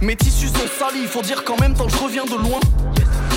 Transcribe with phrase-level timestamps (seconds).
[0.00, 2.58] Mes tissus sont salis, il faut dire qu'en même temps je reviens de loin.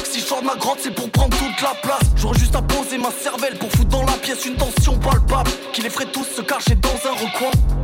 [0.04, 2.02] Si je sors de ma grotte, c'est pour prendre toute la place.
[2.16, 5.84] J'aurais juste à poser ma cervelle pour foutre dans la pièce une tension palpable qui
[5.84, 7.81] les ferait tous se cacher dans un recoin.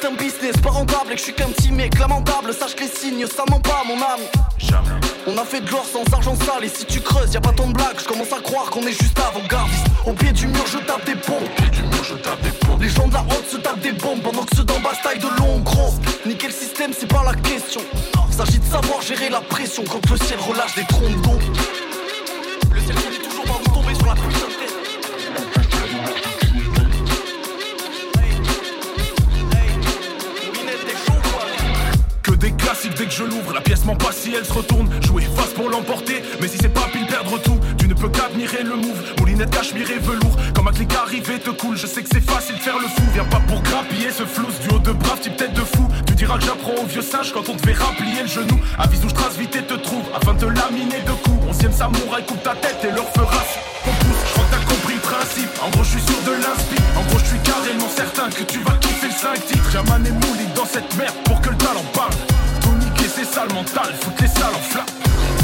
[0.00, 2.54] C'est un business pas rentable et que je suis qu'un petit mec lamentable.
[2.54, 4.20] Sache que les signes, ça ment pas, mon âme.
[4.56, 4.88] Jamais.
[5.26, 7.52] On a fait de l'or sans argent sale et si tu creuses, y a pas
[7.52, 7.98] tant de blagues.
[7.98, 9.86] Je commence à croire qu'on est juste avant-gardiste.
[10.06, 11.42] Au pied du mur, je tape des pompes.
[11.42, 12.80] Au pied du mur, je tape des pompes.
[12.80, 15.02] Les gens de la haute se tapent des bombes pendant que ceux d'en bas se
[15.02, 15.92] taillent de longs gros.
[16.24, 17.82] Niquer le système, c'est pas la question.
[18.30, 21.38] S'agit de savoir gérer la pression quand le ciel relâche des trompes d'eau.
[33.20, 34.88] Je l'ouvre, la pièce m'en si elle se retourne.
[35.02, 38.62] Jouer face pour l'emporter, mais si c'est pas pile perdre tout, tu ne peux qu'admirer
[38.62, 39.00] le move.
[39.18, 41.76] Moulinette cachemire et velours, comme un clic arrivé te coule.
[41.76, 44.58] Je sais que c'est facile de faire le fou, viens pas pour grappiller ce flouze
[44.60, 45.86] du haut de brave, type tête de fou.
[46.06, 48.58] Tu diras que j'apprends au vieux singe quand on te verra plier le genou.
[48.78, 51.48] Avise où je trace vite et te trouve, afin de te laminer de coups.
[51.48, 53.42] Onzième samouraï coupe ta tête et leur fera
[53.84, 54.22] ton pouce.
[54.36, 56.80] Je t'as compris le principe, en gros je suis sûr de l'inspi.
[56.96, 59.74] En gros je suis carrément certain que tu vas kiffer le 5 titres.
[59.74, 62.14] Yaman et Mouli dans cette merde pour que le talent parle.
[63.12, 65.39] C'est sale mental, foutre les salles en flamme.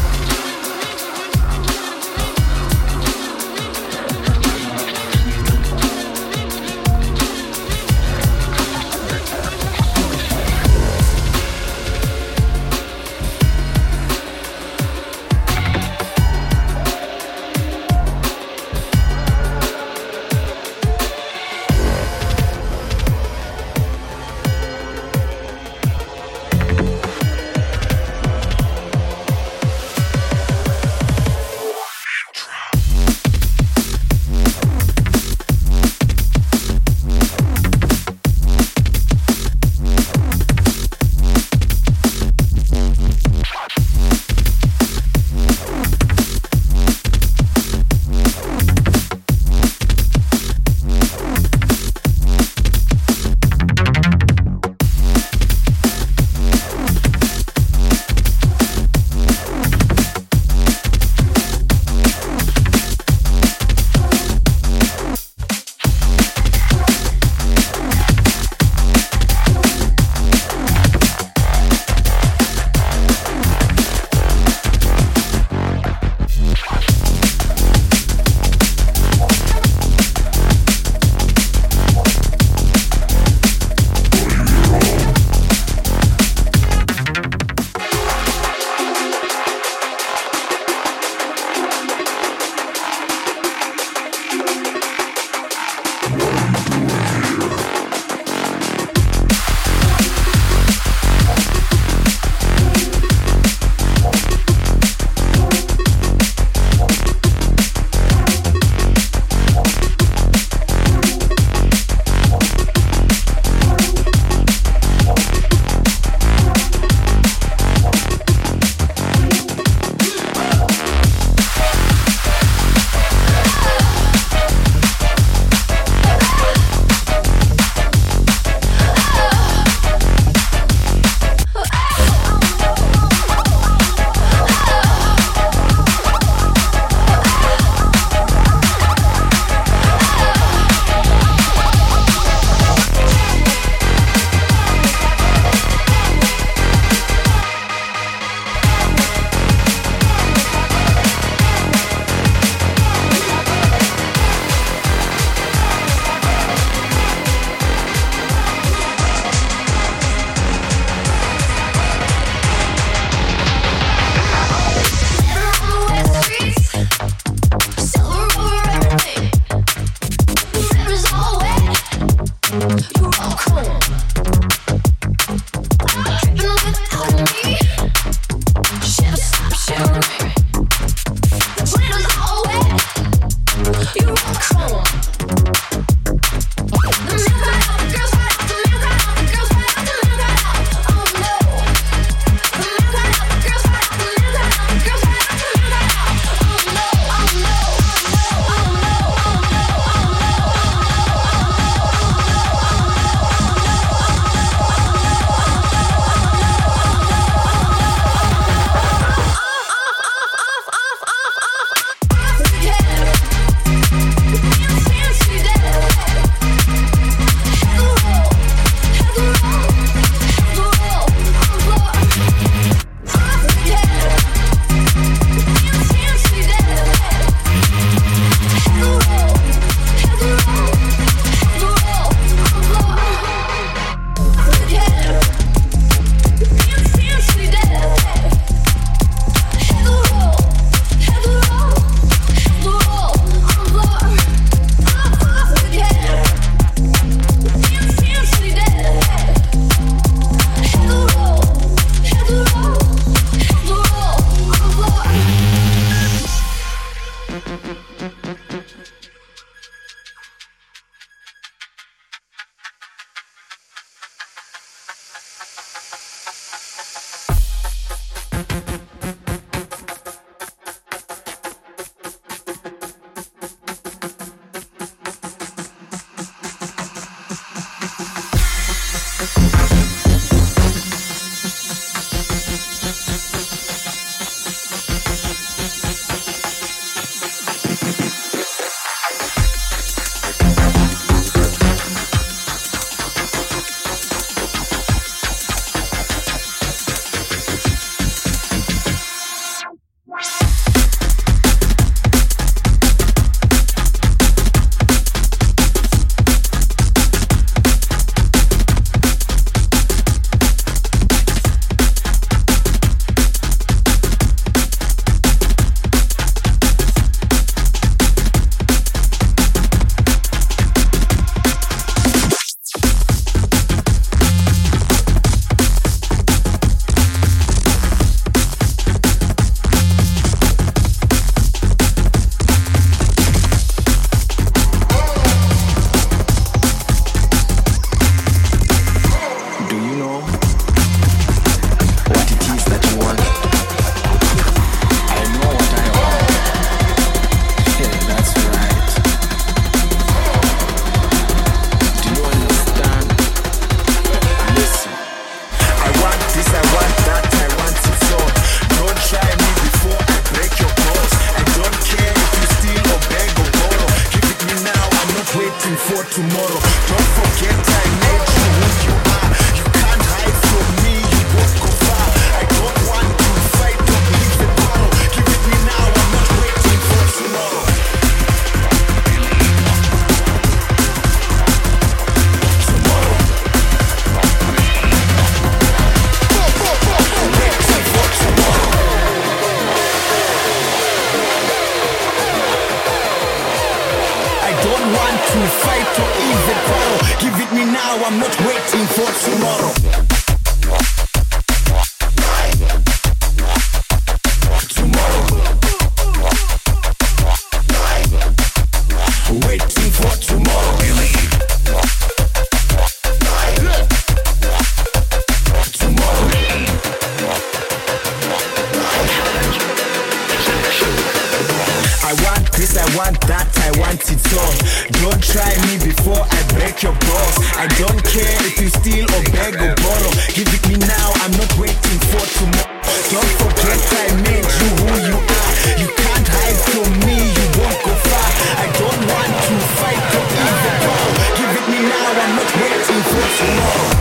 [422.07, 424.55] I want this, I want that, I want it all.
[425.03, 427.35] Don't try me before I break your balls.
[427.59, 430.15] I don't care if you steal or beg or borrow.
[430.31, 432.79] Give it me now, I'm not waiting for tomorrow.
[433.11, 435.53] Don't forget I made you who you are.
[435.83, 438.31] You can't hide from me, you won't go far.
[438.55, 441.11] I don't want to fight for evil.
[441.43, 443.96] Give it me now, I'm not waiting for tomorrow.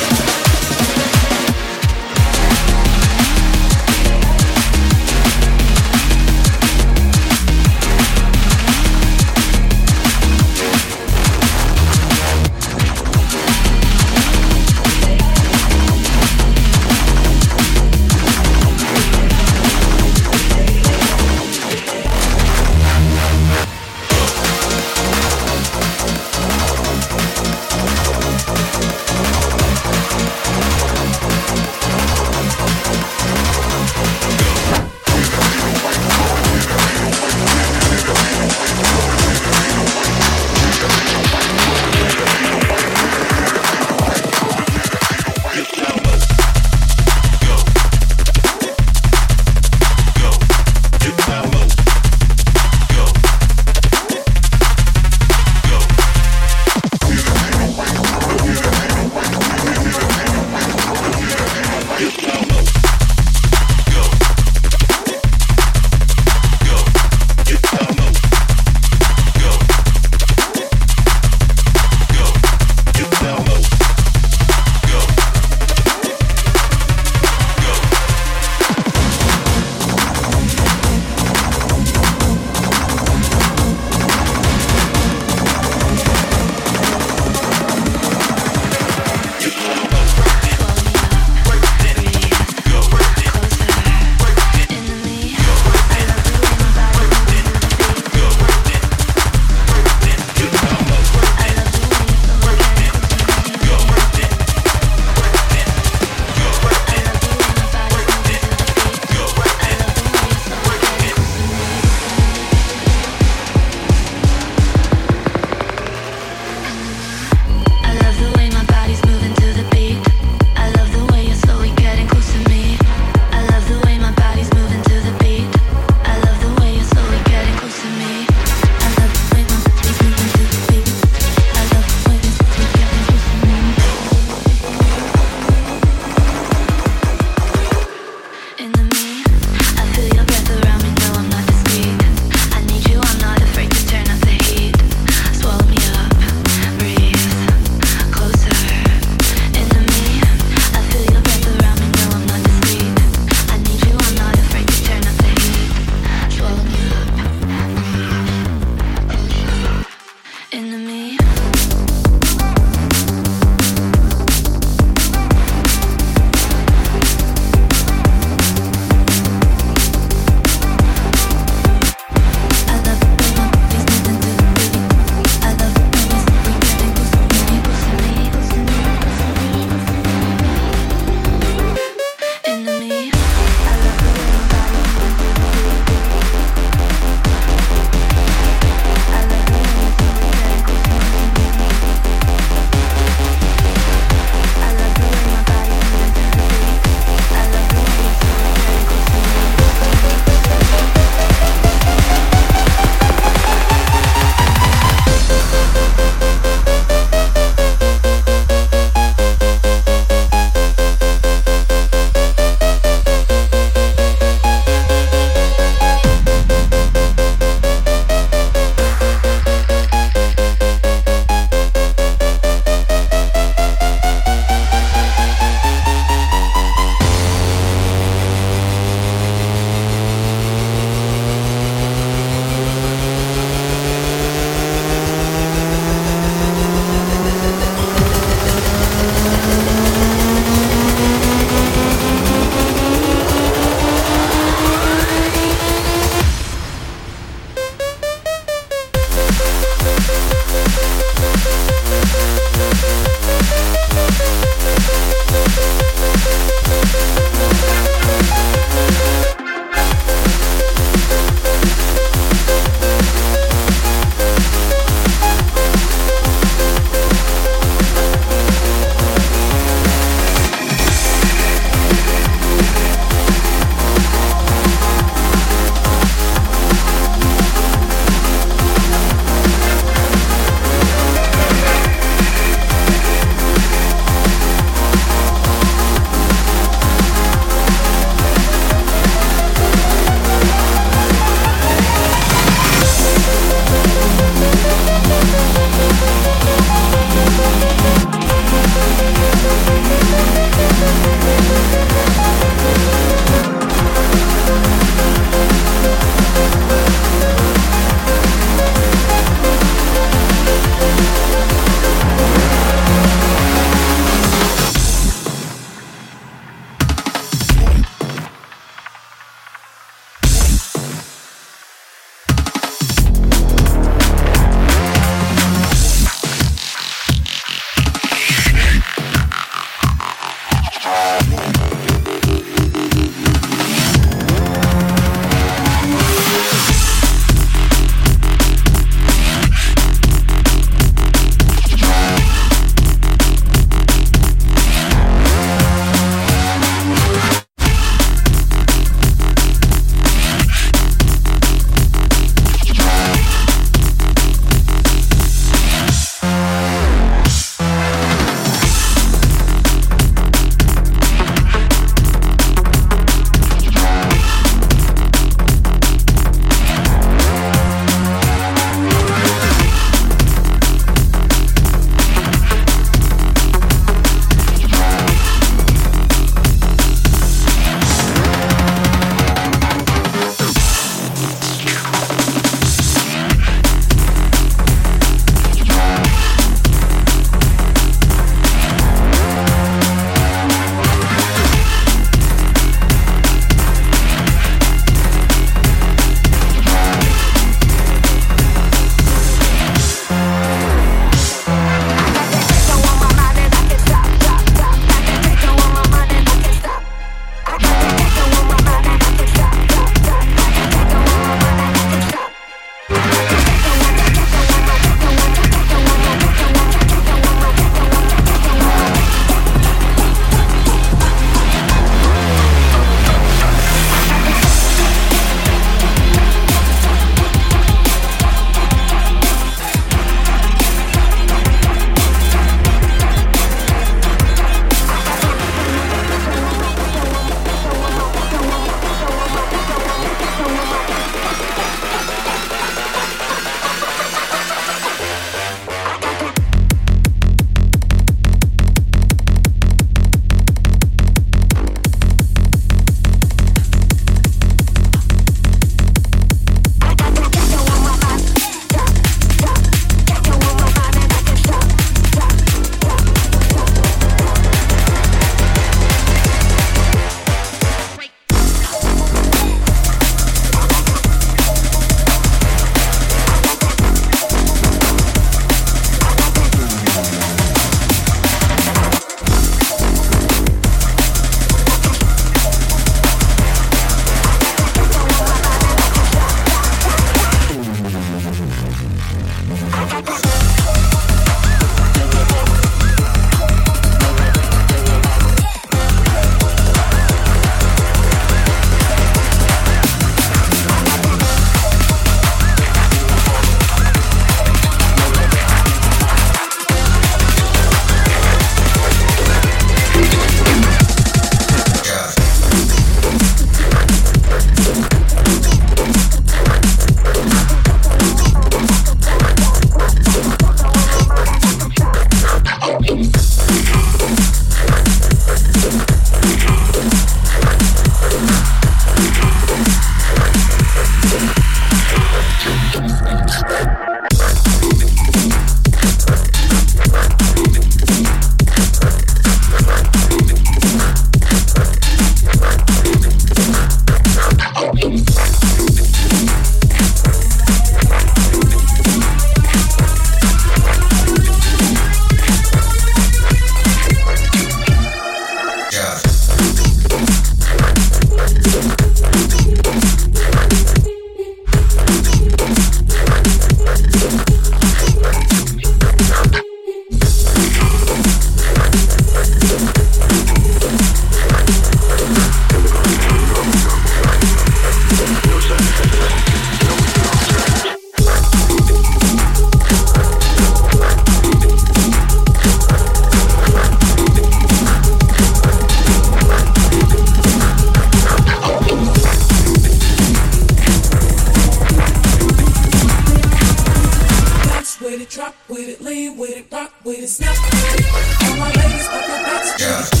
[595.11, 598.29] drop with it, lean with it, rock with it, snap with it.
[598.29, 599.61] All my ladies, put their backs.
[599.61, 600.00] Yeah.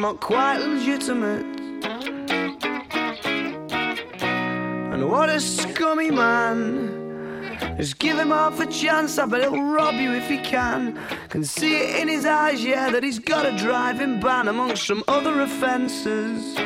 [0.00, 1.44] Not quite legitimate.
[4.92, 6.96] And what a scummy man.
[7.76, 10.98] Just give him half a chance, I bet he'll rob you if he can.
[11.28, 15.04] Can see it in his eyes, yeah, that he's got a driving ban amongst some
[15.08, 16.56] other offences.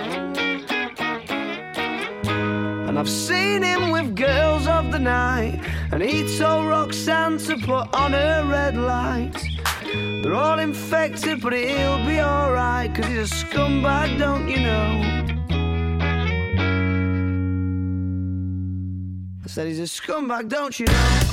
[2.88, 5.60] And I've seen him with girls of the night,
[5.92, 9.33] and he told Roxanne to put on her red light.
[10.34, 15.00] They're all infected, but he'll be alright, cause he's a scumbag, don't you know?
[19.44, 21.23] I said he's a scumbag, don't you know?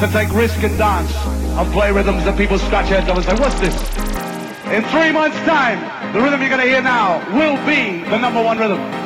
[0.00, 3.34] to take risk and dance and play rhythms that people scratch their heads and say,
[3.34, 3.74] what's this?
[4.72, 5.78] In three months' time,
[6.14, 8.99] the rhythm you're going to hear now will be the number one rhythm.